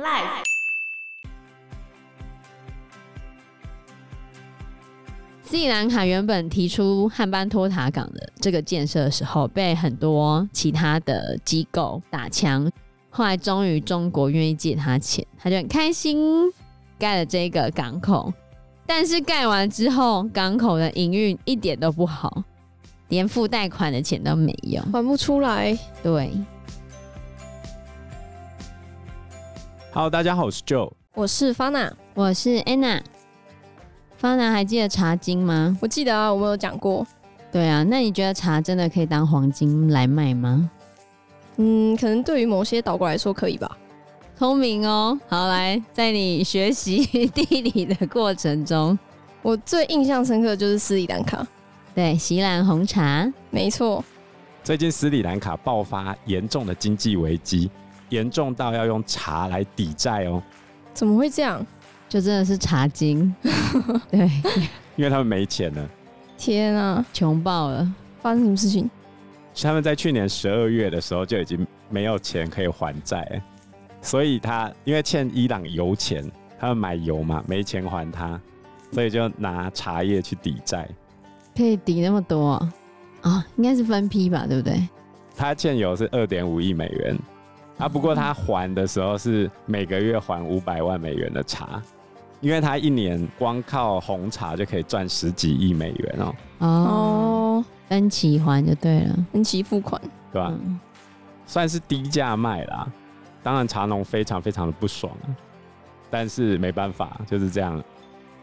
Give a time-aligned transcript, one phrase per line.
[0.00, 0.44] Life。
[5.42, 12.70] 斯里兰卡原本提出汉班托塔港的这个建设的时候，被很多其他的机构打枪。
[13.10, 16.50] 后来终于中国愿意借他钱，他就很开心
[16.98, 18.32] 盖了这个港口。
[18.86, 22.42] 但是盖完之后，港口的营运一点都不好，
[23.08, 25.78] 连付贷款的钱都没有，还不出来。
[26.02, 26.32] 对。
[29.92, 33.00] Hello，大家好，我是 Joe，我是 Fana，我是 Anna。
[34.22, 35.76] Fana 还记得茶经吗？
[35.82, 37.04] 我记得啊，我们有讲过。
[37.50, 40.70] 对啊，那你觉得茶真的可以当黄金来卖吗？
[41.56, 43.76] 嗯，可能对于某些岛国来说可以吧。
[44.38, 48.96] 聪明哦，好，来，在你学习地理的过程中，
[49.42, 51.44] 我最印象深刻的就是斯里兰卡。
[51.96, 54.04] 对，锡兰红茶，没错。
[54.62, 57.68] 最近斯里兰卡爆发严重的经济危机，
[58.10, 60.42] 严重到要用茶来抵债哦。
[60.92, 61.66] 怎么会这样？
[62.08, 63.34] 就真的是茶金。
[64.10, 64.30] 对，
[64.96, 65.88] 因为他们没钱了。
[66.36, 67.90] 天啊，穷爆了！
[68.20, 68.90] 发生什么事情？
[69.62, 73.42] 他们在去年十二月的时候就已经没有钱可以还债，
[74.00, 76.24] 所以他因为欠伊朗油钱，
[76.58, 78.40] 他们买油嘛，没钱还他，
[78.92, 80.88] 所以就拿茶叶去抵债。
[81.56, 82.72] 可以抵那么多啊？
[83.22, 84.88] 哦，应该是分批吧，对不对？
[85.36, 87.18] 他欠油是二点五亿美元，
[87.80, 91.82] 啊，不过他还的时候是每个月还五百万美元的茶，
[92.40, 96.34] 因为他一年光靠红茶就可以赚十几亿美元哦。
[96.58, 97.64] 哦。
[97.88, 100.00] 分期还就对了，分期付款，
[100.32, 100.54] 对吧、啊？
[100.62, 100.78] 嗯、
[101.44, 102.86] 算是低价卖啦。
[103.42, 105.12] 当然茶农非常非常的不爽，
[106.08, 107.82] 但是没办法，就是这样。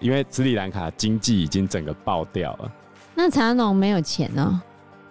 [0.02, 2.72] 因为斯里兰卡经济已经整个爆掉了。
[3.16, 4.52] 那茶农没有钱呢、喔？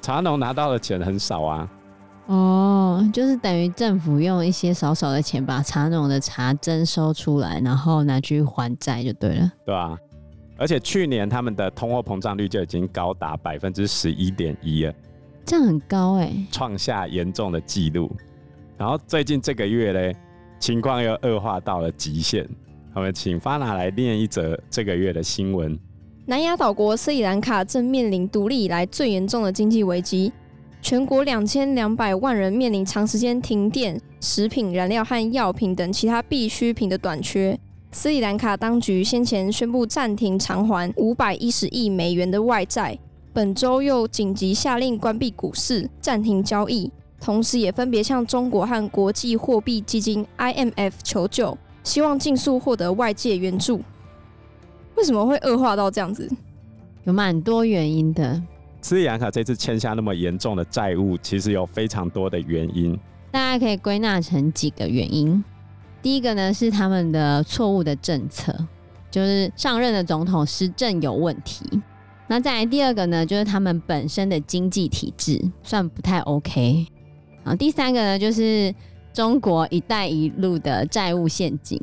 [0.03, 1.67] 茶农拿到的钱很少啊。
[2.27, 9.97] 哦，就是等于政府用一些少少的钱把茶农的茶征收出来，然后拿去还债就对了，对、啊？
[10.59, 14.93] 而且去年他们的通货膨胀率就已经高达百分之十一点一了，
[15.45, 18.11] 这样很高哎、欸，创下严重的纪录。
[18.77, 20.17] 然后最近这个月嘞，
[20.59, 22.49] 情况又恶化到了极限。
[22.95, 25.79] 我们请 Fana 来念一则这个月的新闻：
[26.25, 30.33] 南亚岛国斯里兰卡正面临独立以来最严重的经济危机，
[30.83, 37.59] 全国两千两百万人面临长时间停电、食品、燃料和药品等其他必需品的短缺。
[37.91, 42.97] 斯里兰卡当局先前宣布暂停偿还五百一十亿美元的外债，
[43.33, 53.81] 本周又紧急下令关闭股市、暂停交易，同时也分别向中国和国际货币基金 （IMF） 求救，希望尽速获得外界援助。
[54.95, 56.31] 为什么会恶化到这样子？
[57.05, 58.41] 有蛮多原因的。
[58.87, 62.97] 斯里兰卡这次欠下那么严重的债务，其实有非常多的原因，
[63.33, 65.43] 大家可以归纳成几个原因。
[66.01, 68.57] 第一个呢是他们的错误的政策，
[69.11, 71.67] 就是上任的总统施政有问题。
[72.29, 76.87] 那再来第二个呢，就是他们本身的经济体制算不太 OK。
[77.43, 78.73] 然后第三个呢，就是
[79.13, 81.77] 中国“一带一路”的债务陷阱。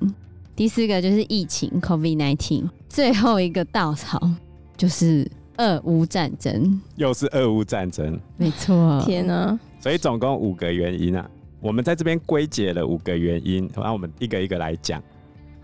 [0.55, 2.69] 第四个就是疫情 （COVID-19）。
[2.87, 4.21] 最后一个稻草
[4.77, 9.01] 就是俄乌战争，又是俄乌战争，没错。
[9.05, 9.57] 天哪！
[9.79, 11.29] 所以总共五个原因啊。
[11.61, 15.01] 我们在这边归结了五个原因，然后我们一个一个来讲。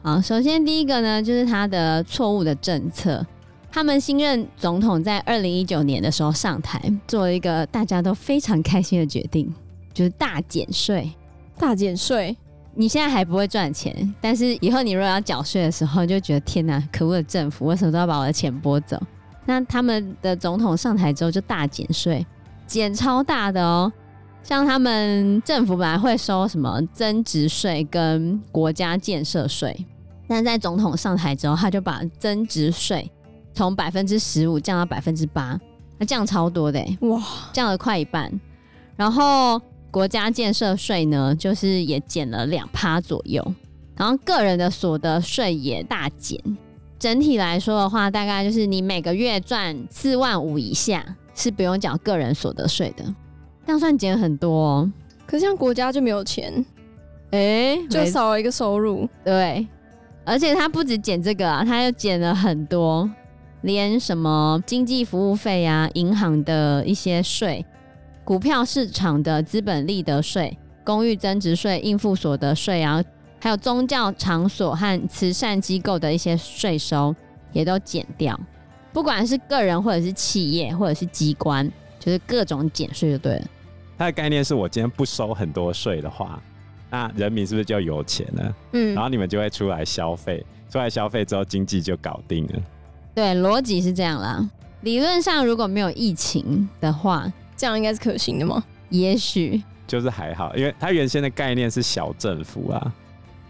[0.02, 3.26] 好，首先第一个呢，就是他的错误的政策。
[3.72, 9.54] 他们新任总统在二零一九年的时候上台，做了一个大家都非常开心的决定，
[9.94, 11.12] 就是大减税。
[11.58, 12.36] 大减税，
[12.74, 18.98] 你现在还不会赚钱，但是以后你如果要缴税的时候，就觉得天哪，可恶的政府为什么都要把我的钱拨走？
[19.50, 22.24] 那他们的总统上台之后就大减税，
[22.68, 23.92] 减超大的哦。
[24.44, 29.88] 像他们政府本来会收什么增值税跟国家建设税，
[30.28, 33.12] 但在总统上台之后，他就把增值税
[33.52, 35.60] 从百分之十五降到百分之八，
[35.98, 37.20] 那降超多的哇，
[37.52, 38.32] 降了快一半。
[38.96, 43.44] 然后国家建设税呢，就是也减了两趴左右，
[43.96, 46.40] 然后个人的所得税也大减。
[47.00, 53.06] 整体来说的话，大概就是你每个月赚四万五以下是不用缴个人所得税的。
[53.66, 54.92] 这样算减很多哦，
[55.26, 56.54] 可是像国家就没有钱，
[57.32, 59.08] 哎、欸，就少了一个收入。
[59.24, 59.66] 对，
[60.26, 63.10] 而且他不止减这个啊，他又减了很多，
[63.62, 67.66] 连什么经济服务费啊、银行的一些税、
[68.26, 73.04] 股票市场的资本利得税、公寓增值税、应付所得税啊，
[73.40, 77.16] 还有宗教场所和慈善机构的一些税收
[77.52, 78.40] 也都减掉，
[78.92, 81.70] 不管是个人或者是企业或者是机关，
[82.00, 83.46] 就是各种减税就对了。
[83.98, 86.42] 它的概念是我今天不收很多税的话，
[86.90, 88.56] 那人民是不是就有钱了？
[88.74, 92.54] 嗯，然后你们就会出来消费，出来消费之后经济就搞定了。
[93.14, 94.50] 对，逻辑是这样啦。
[94.82, 98.64] 理论上如果没有疫情的话，这样应该是可行的吗？
[98.90, 102.94] 也许就是还好，因为它原先的概念是小政府啊，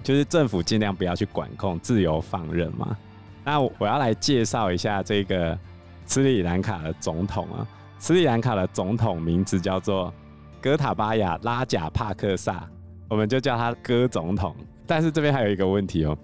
[0.04, 2.98] 就是政府尽量不要去管控，自由放任嘛。
[3.44, 5.58] 那我要来介绍一下这个
[6.06, 7.68] 斯里兰卡的总统啊，
[8.00, 10.14] 斯里兰卡的总统名字叫做
[10.62, 12.68] 哥塔巴亚拉贾帕克萨，
[13.10, 14.56] 我们就叫他哥总统。
[14.86, 16.18] 但是这边还有一个问题哦，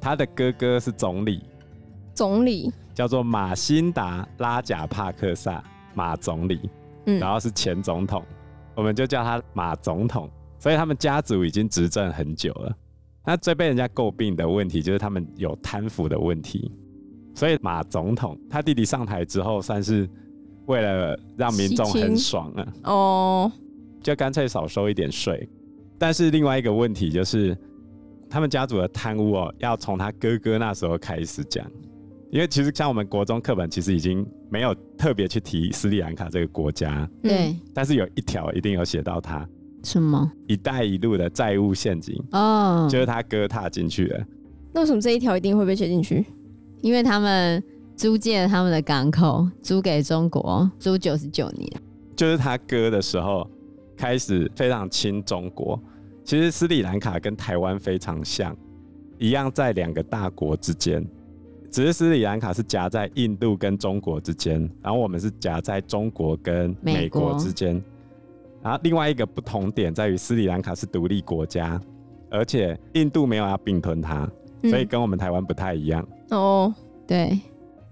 [0.00, 1.42] 他的哥哥是总理，
[2.14, 5.62] 总理叫做马辛达拉贾帕克萨，
[5.94, 6.70] 马总理，
[7.06, 8.24] 嗯，然后是前总统，
[8.74, 10.30] 我们就叫他马总统。
[10.58, 12.72] 所以他们家族已经执政很久了。
[13.24, 16.70] 那最被人家诟病的问题就是他们有贪腐的问题。
[17.34, 20.08] 所以马总统他弟弟上台之后，算是
[20.66, 23.52] 为了让民众很爽啊，哦。
[24.02, 25.48] 就干脆少收一点税，
[25.96, 27.56] 但是另外一个问题就是，
[28.28, 31.64] 他们家族的贪污哦，要从他哥哥那时候开始讲，
[32.32, 39.48] 因为其实像我们国中课本其实已经没有特别去提斯里兰卡这个国家，对，但是有一条一定有写到他
[39.82, 44.26] 什么“一带一路”的债务陷阱哦，就是他哥踏进去的。
[44.72, 46.24] 那为什么这一条一定会被写进去？
[46.80, 47.62] 因为他们
[47.96, 51.70] 租借了他们的港口，租给中国，租九十九年，
[52.16, 53.48] 就是他哥的时候。
[53.94, 55.80] 开始非常亲中国，
[56.24, 58.56] 其实斯里兰卡跟台湾非常像，
[59.16, 61.06] 一样在两个大国之间，
[61.70, 67.80] 只是斯里兰卡是夹在印度跟中国之间，然后我们是夹在中国跟美国之间。
[68.62, 71.80] 然后另外一个不同点在于斯里兰卡是独立国家，
[72.30, 74.28] 而且印度没有要并吞它，
[74.62, 76.06] 所以跟我们台湾不太一样。
[76.30, 76.72] 哦，
[77.06, 77.40] 对，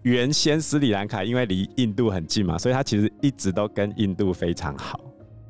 [0.02, 5.00] 原先斯里兰卡因为离印度很近嘛，所以它其实一直都跟印度非常好。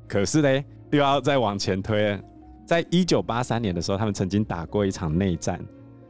[0.08, 2.20] 可是呢，又要再往前推了。
[2.66, 5.60] 在一九八三年的时候，他们曾经打过一场内战，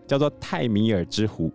[0.07, 1.51] 叫做泰米尔之虎。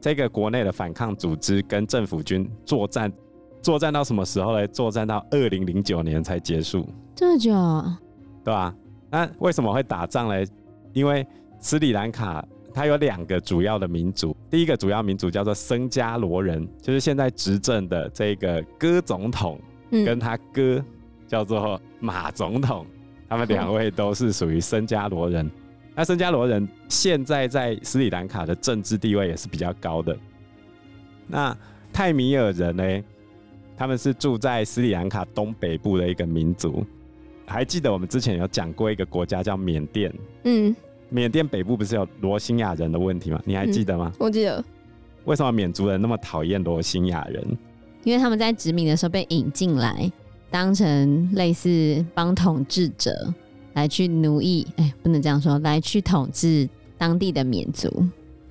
[0.00, 3.12] 这个国内的反抗组织跟政府军作战，
[3.62, 4.66] 作战到什么时候呢？
[4.68, 6.86] 作战到二零零九年才结束。
[7.14, 7.98] 这么久啊？
[8.44, 8.74] 对吧？
[9.10, 10.44] 那为什么会打仗呢？
[10.92, 11.26] 因为
[11.60, 12.44] 斯里兰卡
[12.74, 19.58] 它有两个主要的民族，第一个主要民族叫做僧伽罗人，就是现在执政的这个哥总统
[19.90, 20.76] 跟他哥。
[20.78, 20.84] 嗯
[21.32, 22.84] 叫做马总统，
[23.26, 25.50] 他们两位都是属于僧伽罗人。
[25.94, 30.14] 那僧伽罗人现在在斯里兰卡的政治地位也是比较高的。
[31.26, 31.56] 那
[31.90, 32.84] 泰米尔人呢？
[33.76, 36.84] 他们是住在斯里兰卡东北部的一个民族。
[37.46, 40.12] 还记得我们之前有讲过一个国家叫缅甸？
[40.44, 40.74] 嗯，
[41.08, 43.40] 缅甸北部不是有罗兴亚人的问题吗？
[43.44, 44.10] 你还记得吗？
[44.14, 44.64] 嗯，我记得。
[45.24, 47.44] 为什么缅族人那么讨厌罗兴亚人？
[48.04, 50.10] 因为他们在殖民的时候被引进来。
[50.50, 53.32] 当成类似帮统治者
[53.72, 57.88] 来去奴役，哎、欸，不能这样说，来去统治当地的缅族，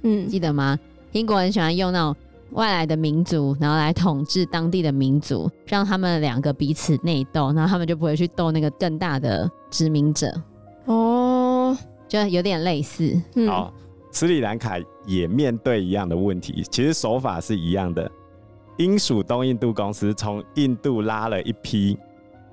[0.01, 0.79] 嗯，记得吗？
[1.11, 2.15] 英国人喜欢用那种
[2.51, 10.33] 外来的民族，然后来统治当地的民族，让他们两个彼此内斗，然后他们就不会去斗那个更大的殖民者。
[10.85, 11.77] 哦，
[12.07, 13.19] 就有点类似。
[13.35, 13.73] 嗯、好，
[14.11, 18.09] 斯里兰卡也面对一样的问题，其实手法是一样的。
[18.77, 21.97] 英属东印度公司从印度拉了一批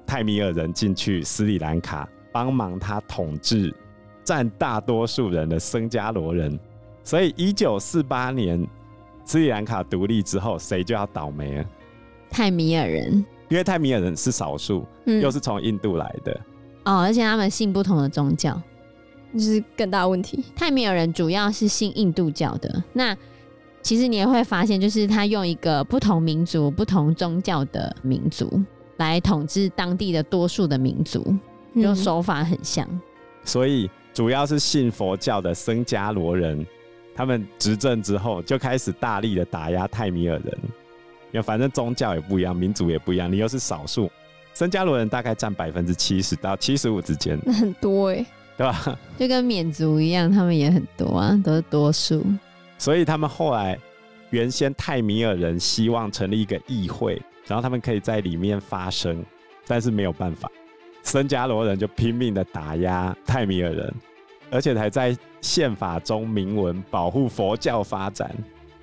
[0.07, 3.75] 泰米尔人进去斯里兰卡，帮忙他统治
[4.23, 6.59] 占大多数人的僧伽罗人。
[7.03, 8.67] 所以，一九四八年
[9.29, 11.65] 斯里兰卡独立之后，谁就要倒霉了？
[12.31, 16.33] 泰米尔人，因为泰米尔人是少数，嗯、又是从印度来的。
[16.87, 18.59] 哦，而且他们信不同的宗教，
[19.35, 20.43] 就是更大问题。
[20.57, 22.83] 泰米尔人主要是信印度教的。
[22.95, 23.15] 那
[23.83, 28.59] 其实你也会发现，就是他用一个不同民族、不同宗教的民族
[28.97, 31.37] 来统治当地的多数的民族，
[31.75, 32.89] 就手法很像。
[32.91, 33.01] 嗯、
[33.45, 36.67] 所以主要是信佛教的僧伽罗人，
[37.19, 40.59] 他们执政之后就开始大力的打压泰米尔人。
[41.33, 44.09] 因为反正宗教也不一样，民族也不一样，你又是少数，
[44.55, 48.99] 僧伽罗人大概占百分之七十到七十五之间，那 很多哎、欸，对吧？
[49.19, 52.25] 就跟缅族一样，他们也很多啊，都是多数。
[52.79, 53.77] 所以他们后来，
[54.31, 59.25] 原先泰米尔人希望成立一个议会，然后他们可以在里面发声，
[59.67, 60.49] 但是没有办法，
[61.03, 63.95] 僧伽罗人就拼命的打压泰米尔人，
[64.51, 68.35] 而且还在宪法中明文保护佛教发展，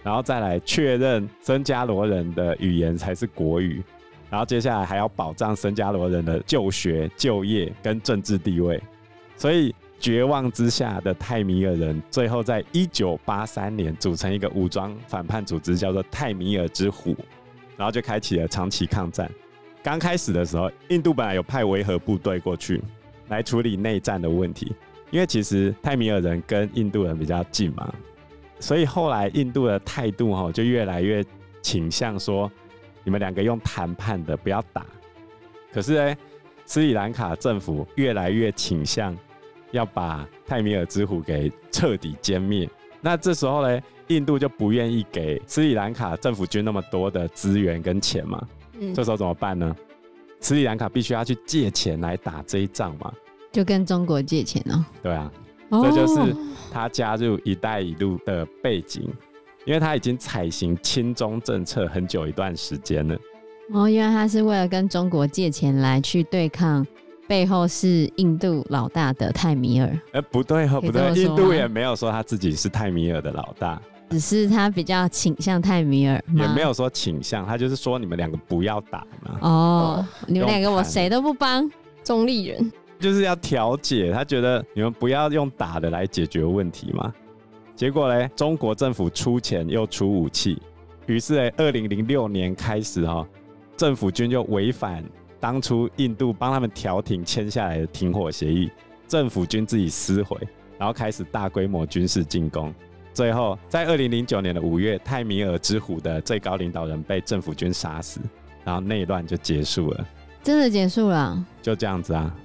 [0.03, 3.84] 然后再来确认僧伽罗人的语言才是国语，
[4.29, 8.81] 然后接下来还要保障僧伽罗人的就学、就业跟政治地位，
[9.38, 9.74] 所以。
[9.98, 17.15] 绝望之下的泰米尔人，最后在一九八三年组成一个武装反叛组织，叫做泰米尔之虎，
[17.77, 19.31] 然后就开启了长期抗战。
[19.81, 22.84] 刚开始的时候，印度本来有派维和部队过去
[23.29, 24.75] 来处理内战的问题，
[25.15, 27.89] 因为其实泰米尔人跟印度人比较近嘛，
[28.60, 31.24] 所以后来印度的态度哈就越来越
[31.62, 32.51] 倾向说，
[33.01, 34.86] 你们两个用谈判的，不要打。
[35.72, 36.17] 可是呢，
[36.65, 39.17] 斯里兰卡政府越来越倾向
[39.72, 42.69] 要把泰米尔之虎给彻底歼灭。
[43.00, 48.45] 那这时候呢，印度就不愿意给斯里兰卡政府军那么多的资源跟钱嘛。
[48.77, 49.74] 嗯，这时候怎么办呢？
[50.41, 53.13] 斯里兰卡必须要去借钱来打这一仗嘛。
[53.56, 54.84] 就跟中国借钱哦。
[55.02, 55.32] 对啊，
[55.72, 56.36] 这就是
[56.74, 59.10] 他加入“一带一路”的背景，
[59.66, 63.18] 因为他已经采行亲中政策很久一段时间了。
[63.72, 66.86] 哦，原来他是为了跟中国借钱来去对抗。
[67.28, 73.82] 背后是印度老大的泰米尔，哎、欸，不对哦，不对，印度也没有说他自己是泰米尔的老大，
[74.12, 79.40] 只是他比较倾向泰米尔，也没有说倾向，他就是说你们两个不要打嘛。
[79.42, 81.68] 哦，你们两个我谁都不帮，
[82.04, 87.14] 中立人就是要调解，他觉得你们不要用打的来解决问题嘛。
[87.75, 90.62] 结果嘞，中国政府出钱又出武器，
[91.06, 93.28] 于是哎，二零零六年开始哈，
[93.75, 95.04] 政府军就违反。
[95.38, 98.72] 当初印度帮他们调停签下来的停火协议，
[99.08, 100.36] 政府军自己撕毁，
[100.80, 102.74] 然后开始大规模军事进攻。
[103.14, 108.20] 最后，在二零零九年的五月，泰米尔之虎的最高领导人被政府军杀死，
[108.64, 110.08] 然后内乱就结束了。
[110.42, 111.46] 真的结束了？
[111.62, 112.36] 就这样子啊。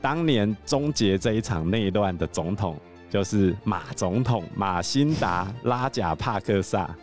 [0.00, 2.76] 当年终结这一场内乱的总统
[3.10, 6.94] 就是马总统马辛达拉贾帕克萨。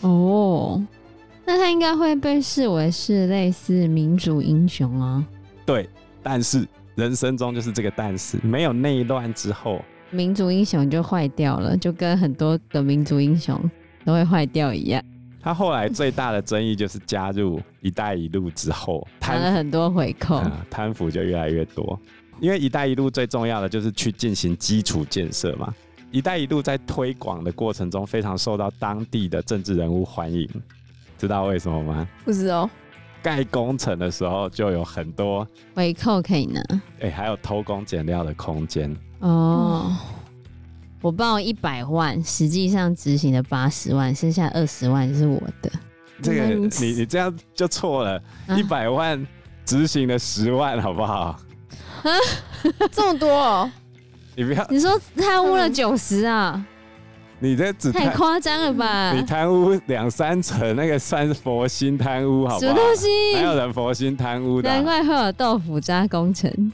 [0.00, 0.84] 哦。
[1.46, 5.26] 那他应该会被视为是类似民族英雄啊？
[5.66, 5.88] 对，
[6.22, 6.64] 但是
[6.94, 13.58] 人生中就是这个但是，没有内乱之后，民族英雄就坏掉了，就跟很多的民族英雄
[14.04, 15.02] 都会坏掉一样。
[15.42, 21.98] 他后来最大的争议就是加入“一带一路”之后，谈了很多回扣，嗯，贪腐就越来越多。
[22.40, 25.72] 因为“一带一路”最重要的就是去进行基础建设嘛
[26.10, 30.48] ，“一带一路”在推广的过程中非常受到当地的政治人物欢迎。
[31.18, 32.08] 知道为什么吗？
[32.24, 32.68] 不知道。
[33.22, 36.58] 盖工程的时候就有很多回扣可以拿，
[37.00, 38.96] 哎、欸，还有偷工减料的空间。
[39.18, 39.94] 哦，
[41.02, 45.70] 我报一百万，实际上执行的八十万，剩下二十万是我的。
[46.22, 48.22] 这个你你这样就错了，
[48.56, 49.26] 一百万
[49.66, 51.38] 执行了十万，好不好？
[52.02, 52.10] 啊，
[52.90, 53.70] 这么多哦？
[54.36, 56.64] 你不要，你说贪污了九十啊？
[57.42, 59.12] 你这只太夸张了吧？
[59.12, 62.60] 你贪污两三成，那个算是佛心贪污，好不好？
[62.60, 63.08] 什么东西？
[63.34, 64.68] 哪有人佛心贪污的？
[64.68, 66.72] 难怪会有豆腐渣工程。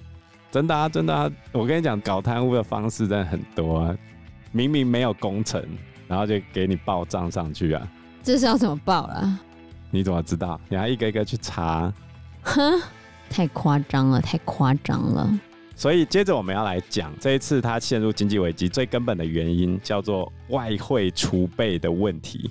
[0.51, 1.31] 真的啊，真的啊！
[1.53, 3.97] 我跟你讲，搞贪污的方式真的很多啊。
[4.53, 5.63] 明明没有工程，
[6.09, 7.87] 然后就给你报账上去啊。
[8.23, 9.39] 这是要怎么报啦？
[9.91, 10.59] 你怎么知道？
[10.69, 11.93] 你还一个一个去查？
[12.43, 12.81] 哼，
[13.29, 15.31] 太夸张了，太夸张了。
[15.75, 22.51] 所以接着我们要来讲这一次它陷入经济危机最根本的原因，叫做外汇储备的问题。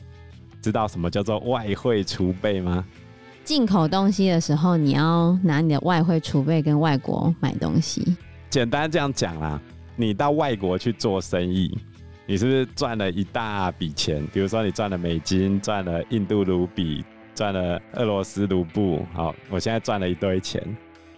[0.62, 2.86] 知道什么叫做外汇储备吗？
[3.44, 8.16] 进口东西的时候，你要拿你的外汇储备跟外国买东西。
[8.50, 9.62] 简单这样讲啦，
[9.96, 11.78] 你到外国去做生意，
[12.26, 14.26] 你是不是赚了一大笔钱？
[14.34, 17.04] 比如说你赚了美金，赚了印度卢比，
[17.36, 19.06] 赚了俄罗斯卢布。
[19.14, 20.64] 好，我现在赚了一堆钱。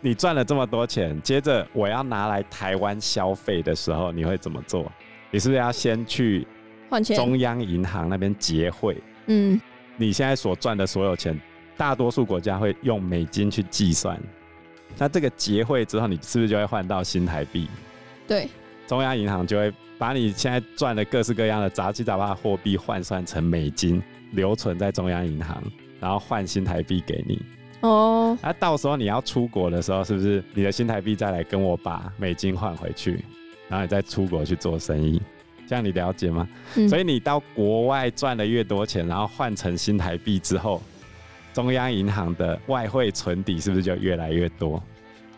[0.02, 4.92] 你赚了这么多钱，接着我要拿来台湾消费的时候，你会怎么做？
[5.32, 6.46] 你是不是要先去
[6.90, 7.16] 换钱？
[7.16, 8.98] 中央银行那边结汇。
[9.26, 9.60] 嗯，
[9.96, 11.40] 你现在所赚的所有钱，
[11.76, 14.20] 大多数国家会用美金去计算。
[14.98, 17.68] 那这个结汇之后，你是不是就会换到新台币？
[18.28, 18.48] 对，
[18.86, 25.62] 中央银行就会把你现在赚的各式各样的杂七杂八的货币换算成美金，留存在中央银行，
[26.00, 27.42] 然后换新台币给你。
[27.82, 33.24] 哦，那、啊、到时候你要出国的时候，是不是你的新台币再来跟我把美金换回去，
[33.70, 35.22] 然后你再出国去做生意？
[35.68, 36.48] 这样你了解吗？
[36.76, 40.82] 嗯、所以你到国外赚了越多钱，然后换成新台币之后，
[41.54, 44.82] 中央银行的外汇存底是不是就越来越多？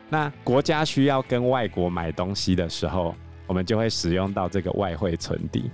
[0.07, 3.13] 那国家需要跟外国买东西的时候，
[3.47, 5.69] 我们就会使用到这个外汇存底。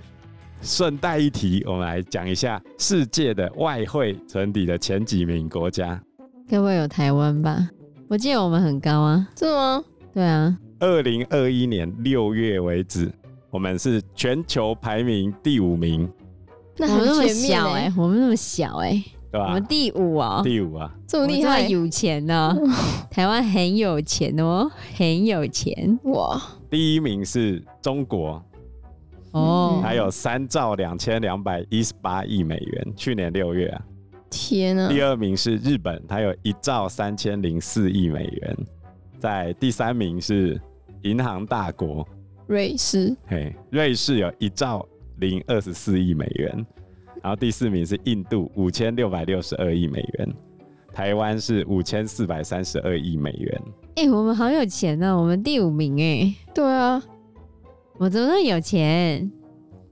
[0.62, 6.00] 顺带一提，我们来讲一下世界的外汇存底的前几名国家。
[6.48, 7.68] 该不会有台湾吧？
[8.08, 9.82] 我记得我们很高啊，是吗？
[10.14, 13.12] 对啊，二零二一年六月为止，
[13.50, 16.08] 我们是全球排名第五名。
[16.78, 19.46] 那我们那么小哎、欸，我们那么小哎、欸，对吧？
[19.48, 22.56] 我们第五啊，第五啊，这么厉害，有钱呢？
[23.10, 26.40] 台湾很有钱哦，很有钱哇！
[26.68, 28.42] 第一名是中国
[29.32, 33.82] 哦，还有三兆两千两百一十八亿美元，去年六月啊。
[34.28, 34.88] 天啊！
[34.88, 38.56] 第二名是日本，它有一兆三千零四亿美元。
[39.18, 40.60] 在第三名是
[41.02, 42.06] 银行大国
[42.46, 44.86] 瑞士，嘿，瑞士有一兆
[45.18, 46.66] 零二十四亿美元，
[47.22, 50.34] 然后第四名是印度五千六百六十二亿美元，
[50.92, 53.62] 台湾是五千四百三十二亿美元。
[53.96, 56.34] 哎、欸，我们好有钱呢、喔，我们第五名哎、欸。
[56.52, 57.02] 对啊，
[57.98, 59.30] 我怎么那么有钱？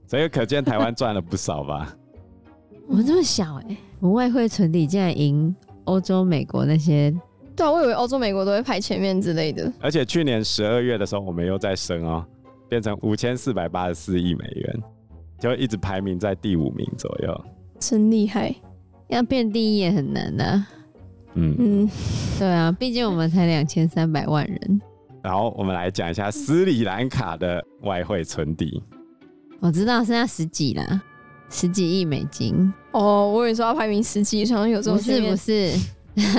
[0.07, 1.95] 所以可见台湾赚了不少吧？
[2.87, 5.53] 我这么小哎、欸，我外汇存底竟然赢
[5.85, 7.11] 欧洲、美国那些。
[7.55, 9.71] 对啊，我以为欧洲、美国都会排前面之类的。
[9.79, 12.25] 而且去年十二月的时候，我们又在升哦、喔，
[12.69, 14.79] 变成五千四百八十四亿美元，
[15.39, 17.45] 就一直排名在第五名左右。
[17.79, 18.53] 真厉害，
[19.07, 20.67] 要变第一也很难呐、啊。
[21.33, 21.89] 嗯嗯，
[22.37, 24.81] 对啊，毕竟我们才两千三百万人。
[25.25, 28.79] 然后我们来讲一下斯里兰卡的外汇存底。
[29.59, 31.01] 我知道剩下十几啦，
[31.49, 32.71] 十几亿美金。
[32.91, 34.97] 哦，我以为说要排名十几，好像有这种。
[34.97, 35.71] 不是不是。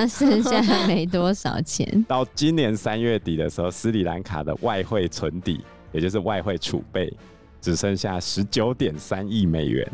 [0.09, 1.85] 剩下没多少钱。
[2.07, 7.13] 到今年三月底的时候，斯里兰卡的外汇存底，也就是外汇储备，
[7.61, 9.85] 只剩下十九点三亿美元。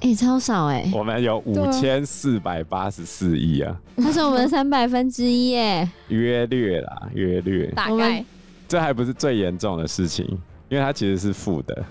[0.00, 0.92] 哎、欸，超少哎、欸！
[0.94, 7.66] 我们有五千四百八十四亿啊，它是我们的三百分之一耶，约略啦，约略。
[7.72, 8.24] 大概。
[8.68, 10.26] 这还不是最严重的事情，
[10.68, 11.84] 因为他其实是负的。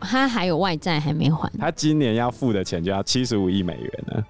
[0.00, 1.48] 他还有外债还没还。
[1.58, 4.24] 他今年要付的钱就要七十五亿美元了。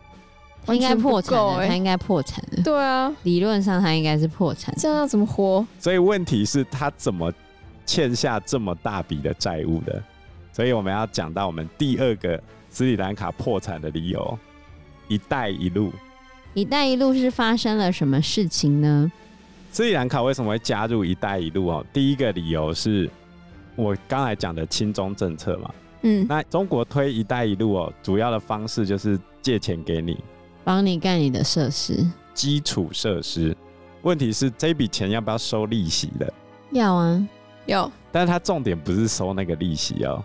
[0.74, 2.62] 应该破产了，他应该破产了。
[2.62, 4.74] 对啊，理论上他应该是破产。
[4.76, 5.64] 这样要怎么活？
[5.78, 7.32] 所以问题是，他怎么
[7.86, 10.02] 欠下这么大笔的债务的？
[10.52, 14.38] 所以我们要讲到我们第二个斯里兰卡破产的理由——
[15.08, 15.92] 一带一路。
[16.52, 19.10] 一带一路是发生了什么事情呢？
[19.72, 21.66] 斯里兰卡为什么会加入一带一路？
[21.68, 23.08] 哦，第一个理由是
[23.76, 25.70] 我刚才讲的亲中政策嘛。
[26.02, 30.18] 嗯，那中国推一带一路哦，主要的方式就是借钱给你。
[30.64, 33.56] 帮你盖你的设施，基础设施。
[34.02, 36.32] 问题是这笔钱要不要收利息的？
[36.72, 37.28] 要啊，
[37.66, 37.90] 有。
[38.10, 40.22] 但是它重点不是收那个利息哦，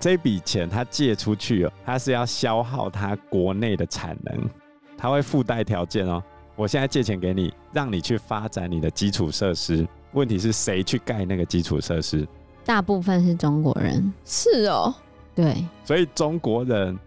[0.00, 4.48] 这笔钱它借出去哦，它是要消耗它国内的产能，
[4.96, 6.22] 它会附带条件哦。
[6.56, 9.86] 我现在借钱给你，让你去发展你的基础设施。
[10.12, 12.26] 问题是谁去盖那个基础设施？
[12.64, 14.12] 大部分是中国人。
[14.24, 14.92] 是哦，
[15.34, 15.64] 对。
[15.84, 16.98] 所以中国人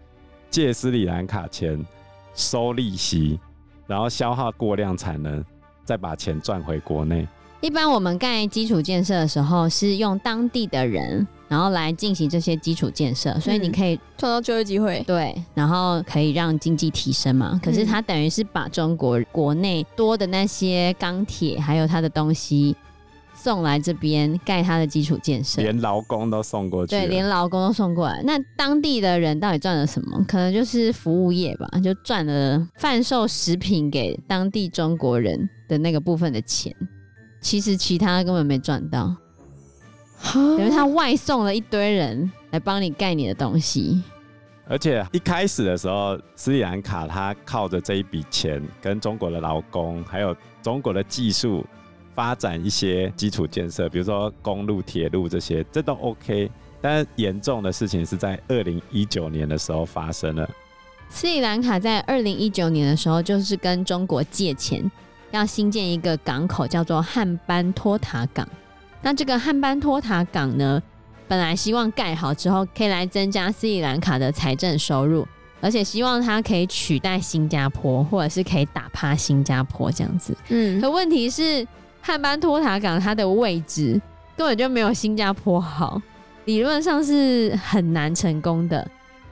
[0.48, 1.84] 借斯里兰卡钱。
[2.32, 3.38] 收利息，
[3.88, 5.44] 然后消耗过量产能，
[5.84, 7.26] 再把钱赚回国内。
[7.60, 15.04] 一般我们盖基础建设的时候，是用当地的人，然后来进行这些基础建设，所以你可以创造就业机会。
[15.06, 17.60] 对，然后可以让经济提升嘛。
[17.62, 22.74] 可是它等于是把中国国内多的那些钢铁，还有它的东西。
[23.32, 26.90] 送来这边盖它的基础建设，连劳工都送过去。
[26.90, 28.20] 对，连劳工都送过来。
[28.22, 30.22] 那当地的人到底赚了什么？
[30.28, 36.74] 可能就是服务业吧，就赚了贩售食品给当地中国人的那个部分的钱。
[37.40, 39.16] 其实其他根本没赚到，
[40.32, 44.02] 等于他外送了一堆人来帮你盖你的东西。
[44.66, 51.66] 而且一开始的时候，斯里兰卡他靠着这一笔钱，跟中国的劳工还有中国的技术。
[52.12, 56.50] 发展一些基础建设，比如说公路、铁路这些，这都 OK。
[56.82, 60.46] 但严重的事情是在二零一九年的时候发生了。
[61.08, 64.90] 斯里兰卡在二零一九年的时候，就是跟中国借钱，
[65.30, 68.46] 要新建一个港口，叫做汉班托塔港。
[69.02, 70.82] 那这个汉班托塔港呢，
[71.26, 75.26] 本来希望盖好之后，可以来增加斯里兰卡的财政收入，
[75.60, 80.36] 而且希望它可以取代新加坡，或者是可以打趴新加坡这样子。
[80.48, 81.66] 嗯，可问题是。
[82.02, 84.00] 汉班托塔港它的位置
[84.34, 86.00] 根本就没有新加坡好，
[86.46, 88.90] 理论上是很难成功的。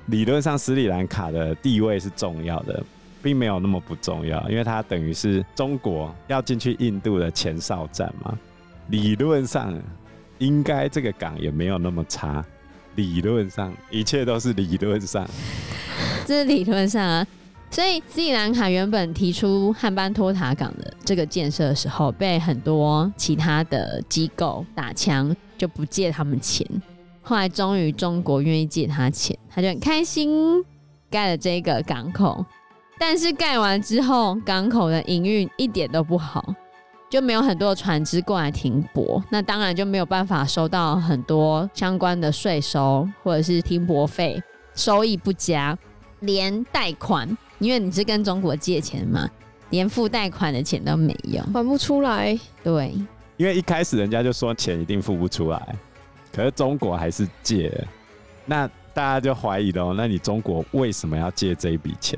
[0.09, 2.85] 理论上斯里兰卡的地位是重要的，
[3.23, 8.39] 并没有那么不重要，因为它等于是中国要进去印度的前哨站嘛。
[8.89, 9.79] 理论上
[10.39, 12.45] 应该这个港也没有那么差，
[12.95, 15.29] 理论上一切都是理论上，
[16.27, 17.27] 这是理论上啊。
[17.71, 26.67] 所以斯里兰卡原本提出汉班托塔港的这个建设的时候，被很多其他的机构打枪，就不借他们钱。
[27.21, 30.65] 后来终于中国愿意借他钱，他就很开心
[31.11, 32.43] 盖了这个港口。
[32.99, 36.55] 但是盖完之后，港口的营运一点都不好，
[37.11, 44.43] 就没有很多的船只过来停泊，那当然就没有办法收到很多相关的税收或者是停泊费，
[44.75, 45.77] 收益不佳，
[46.21, 47.29] 连贷款。
[47.59, 49.29] 因为你是跟中国借钱嘛，
[49.71, 52.39] 连付贷款的钱都没有，还不出来。
[52.63, 52.95] 对，
[53.37, 55.77] 因为一开始人家就说钱一定付不出来，
[56.33, 57.85] 可是中国还是借了，
[58.47, 62.17] 那大家就怀疑了，那你中国为什么要借这一笔钱？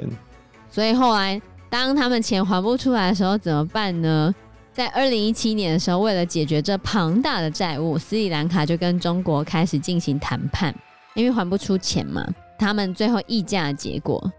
[0.69, 4.35] 所以后来当他们钱还不出来的时候怎么办呢？
[4.73, 10.75] 在二零一七年的时候，为了解决这庞大的债务，斯里兰卡就跟中国开始进行谈判，
[11.15, 12.27] 因为还不出钱嘛。
[12.59, 14.33] 他们最后议价的结果，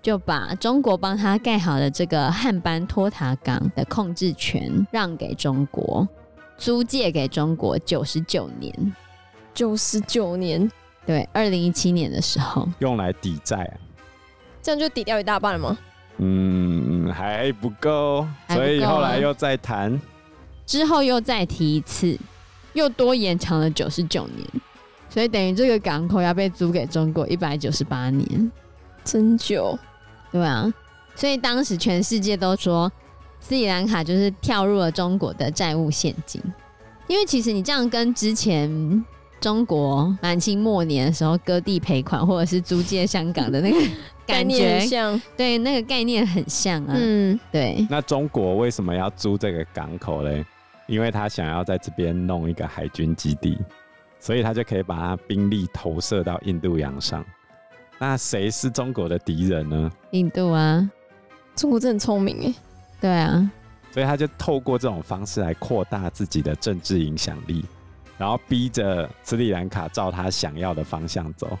[0.00, 6.08] 就把中国帮他盖好的这个汉班托塔港的控制权让给中国，
[6.56, 8.94] 租借给中国九十九年。
[9.52, 10.68] 九十九年，
[11.06, 13.74] 对，二零一七年的时候用来抵债啊，
[14.62, 15.78] 这样就抵掉一大半了吗？
[16.18, 16.53] 嗯，
[17.14, 20.00] 还不够，所以后来又再谈，
[20.66, 22.18] 之后又再提一次，
[22.72, 24.46] 又多延长了九十九年，
[25.08, 28.50] 所以等于这个港口要被租给中国一百九十八年，
[29.04, 29.78] 真久，
[30.32, 30.72] 对啊，
[31.14, 32.90] 所以当时全世界都说
[33.38, 36.42] 斯里兰卡就是跳入了中国的债务陷阱，
[37.06, 39.04] 因为其实你这样跟之前。
[39.44, 43.76] 中国满清末年的时候割地赔款，或者是租借香港的那个
[44.26, 46.94] 感觉像，对，那个概念很像啊。
[46.96, 47.86] 嗯，对。
[47.90, 50.42] 那中国为什么要租这个港口嘞？
[50.86, 53.58] 因为他想要在这边弄一个海军基地，
[54.18, 57.22] 所以他就可以把他兵力投射到印度洋上。
[57.98, 59.92] 那谁是中国的敌人呢？
[60.12, 60.90] 印度啊，
[61.54, 62.54] 中国真的很聪明哎。
[62.98, 63.50] 对啊，
[63.92, 67.62] 所以他就透过这种方式来扩大自己的政治影响力。
[68.16, 71.58] 然后逼着斯里兰卡照他想要的方向走。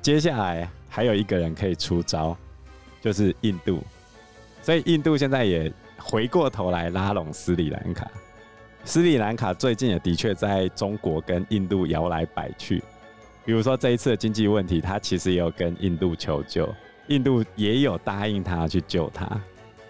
[0.00, 2.36] 接下来还有一个人可以出招，
[3.00, 3.82] 就是印度。
[4.62, 8.06] 所以印度现在也回过头来拉拢斯里兰卡。
[8.84, 12.82] 斯里兰卡最近也的确在中国跟印度摇来摆去。
[13.44, 16.68] 比如说这一次的经济问题，他其实也有跟印度求救，
[17.08, 19.26] 印度也有答应他去救他。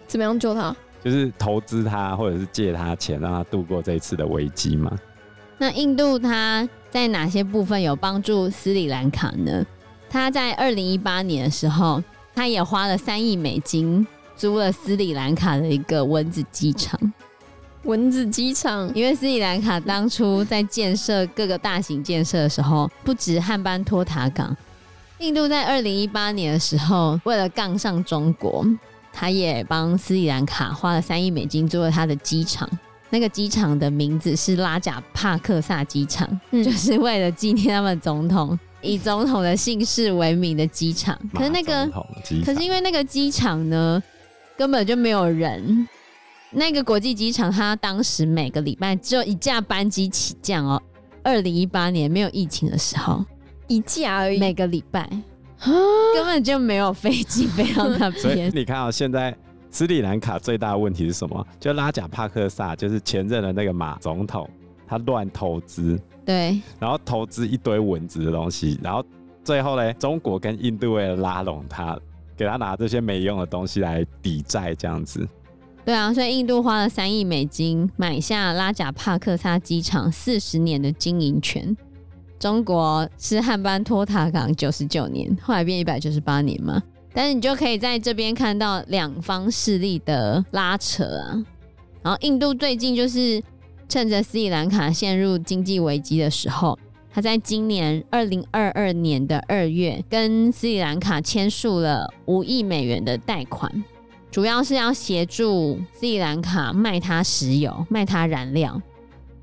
[0.06, 0.74] 怎么样救他？
[1.04, 4.96] 就是投资他，或者是借他钱，让他度过这一次的危机嘛。
[5.58, 9.66] 那印度它在哪些部分有帮助斯里兰卡呢？
[10.08, 12.02] 他在二零一八年的时候，
[12.34, 16.98] 他也花了三亿美金租了斯里兰卡的一个蚊子机场。
[17.82, 24.56] 蚊子机场，因为斯里兰卡当初在建设各个大型建设的时候，不止汉班托塔港，
[25.18, 28.64] 印度在二零一八年的时候，为了杠上中国，
[29.12, 32.68] 他也帮斯里兰卡花了三亿美金租了他的机场。
[33.10, 41.18] 那个机场的名字是拉贾帕克萨机场，嗯，就是为了纪念他们总统以总统的姓氏为名的机场。
[41.34, 41.88] 可是那个，
[42.44, 44.02] 可是因为那个机场呢，
[44.56, 45.88] 根本就没有人。
[46.50, 50.80] 那个国际机场，它当时每个礼拜只有一架班机起降哦。
[51.22, 53.22] 二零一八年没有疫情的时候，
[53.66, 55.06] 一架而已，每个礼拜
[56.14, 58.12] 根本就没有飞机飞到那边。
[58.22, 59.36] 所以你看啊，现在。
[59.78, 61.46] 斯里兰卡最大的问题是什么？
[61.60, 64.50] 就拉贾帕克萨，就是前任的那个马总统，
[64.88, 69.04] 他乱投资，对，然后投资一堆蚊子的东西，然后
[69.44, 71.96] 最后呢，中国跟印度为了拉拢他，
[72.36, 75.24] 给他拿这些没用的东西来抵债，这样子。
[75.84, 81.76] 对啊，所以印度花了三亿美金买下拉贾帕克萨机场四十年的经营权，
[82.36, 86.82] 中国是汉班托塔港九十九年，后来变一百九十八年嘛。
[87.12, 91.44] 但是你就可以在这边看到两方势力的拉扯啊。
[92.02, 93.42] 然后印度最近就是
[93.88, 96.78] 趁着斯里兰卡陷入经济危机的时候，
[97.12, 103.84] 他在今年二零二二年的二月跟斯里兰卡签署了五亿美元的贷款，
[104.30, 108.80] 主要是要协助斯里兰卡卖他石油、卖他燃料。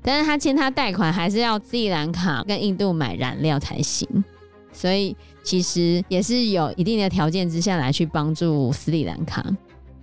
[0.00, 4.08] 但是他签他贷款还是要斯里兰卡跟印度买燃料才行，
[4.76, 5.16] 所以。
[5.46, 9.46] 其实也是有一定的条件之下来去帮助斯里兰卡，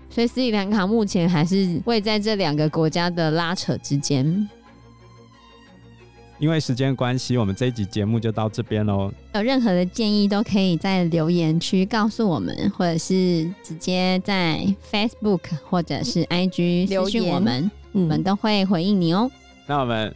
[0.10, 4.48] 所以斯里兰卡目前还是位在这两个国家的拉扯之间。
[6.40, 9.12] 因为时间关系，我们这一集节目就到这边喽。
[9.34, 19.30] 有任何的建议都可以在留言区告诉我们，或者是直接在 Facebook 或者是 IG 私讯我们，我们都会回应你哦。
[19.68, 20.16] 那我们。